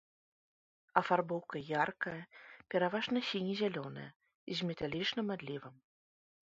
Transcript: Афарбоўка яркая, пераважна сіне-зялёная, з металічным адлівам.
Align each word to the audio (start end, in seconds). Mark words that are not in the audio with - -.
Афарбоўка 1.01 1.57
яркая, 1.83 2.15
пераважна 2.75 3.17
сіне-зялёная, 3.31 4.09
з 4.59 4.71
металічным 4.73 5.27
адлівам. 5.39 5.75